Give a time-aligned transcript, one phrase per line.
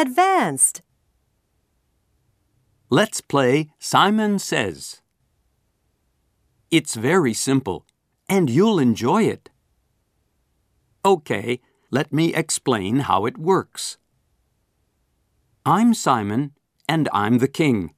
[0.00, 0.82] Advanced.
[2.88, 5.02] Let's play Simon Says.
[6.70, 7.84] It's very simple,
[8.28, 9.50] and you'll enjoy it.
[11.04, 13.98] Okay, let me explain how it works.
[15.66, 16.52] I'm Simon,
[16.88, 17.92] and I'm the king.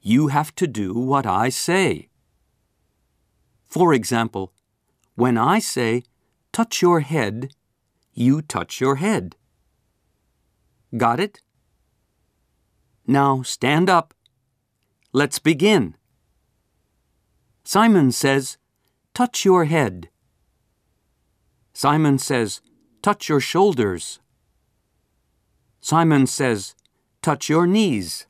[0.00, 2.08] You have to do what I say.
[3.68, 4.52] For example,
[5.14, 6.02] when I say,
[6.52, 7.54] touch your head,
[8.12, 9.36] you touch your head.
[10.96, 11.40] Got it?
[13.06, 14.14] Now stand up.
[15.12, 15.96] Let's begin.
[17.64, 18.58] Simon says,
[19.14, 20.08] touch your head.
[21.72, 22.60] Simon says,
[23.02, 24.20] touch your shoulders.
[25.80, 26.74] Simon says,
[27.22, 28.26] touch your knees.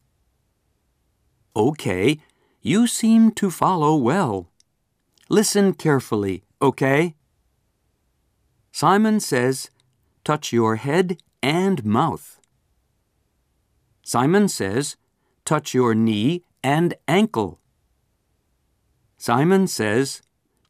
[1.54, 2.18] Okay,
[2.62, 4.50] you seem to follow well.
[5.28, 7.14] Listen carefully, okay?
[8.70, 9.70] Simon says,
[10.24, 12.38] touch your head and mouth.
[14.02, 14.96] Simon says,
[15.44, 17.60] touch your knee and ankle.
[19.16, 20.22] Simon says,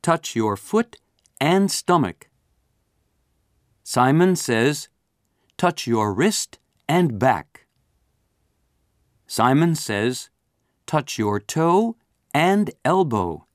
[0.02, 0.97] touch your foot
[1.41, 2.28] and stomach.
[3.83, 4.88] Simon says,
[5.56, 7.66] touch your wrist and back.
[9.27, 10.28] Simon says,
[10.86, 11.97] touch your toe
[12.34, 13.47] and elbow.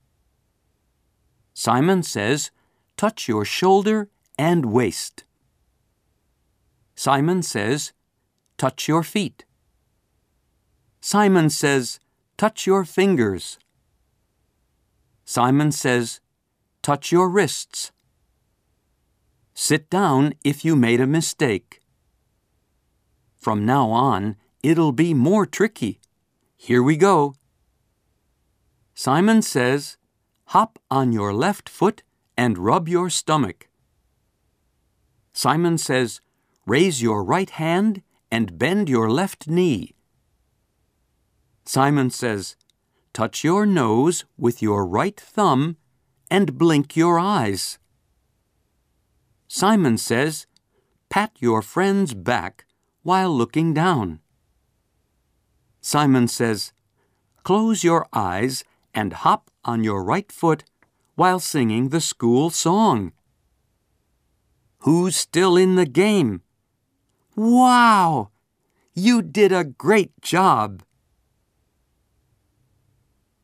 [1.54, 2.50] Simon says,
[2.96, 5.24] touch your shoulder and waist.
[6.94, 7.92] Simon says,
[8.56, 9.44] touch your feet.
[11.10, 12.00] Simon says,
[12.36, 13.58] touch your fingers.
[15.24, 16.20] Simon says,
[16.82, 17.92] touch your wrists.
[19.54, 21.80] Sit down if you made a mistake.
[23.38, 25.98] From now on, it'll be more tricky.
[26.58, 27.34] Here we go.
[28.94, 29.96] Simon says,
[30.48, 32.02] hop on your left foot
[32.36, 33.68] and rub your stomach.
[35.32, 36.20] Simon says,
[36.66, 39.94] raise your right hand and bend your left knee.
[41.68, 42.56] Simon says,
[43.12, 45.76] touch your nose with your right thumb
[46.30, 47.78] and blink your eyes.
[49.48, 50.46] Simon says,
[51.10, 52.64] pat your friend's back
[53.02, 54.20] while looking down.
[55.82, 56.72] Simon says,
[57.42, 58.64] close your eyes
[58.94, 60.64] and hop on your right foot
[61.16, 63.12] while singing the school song.
[64.78, 66.40] Who's still in the game?
[67.36, 68.30] Wow!
[68.94, 70.82] You did a great job!